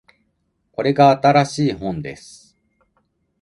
[0.71, 2.57] これが新しい本です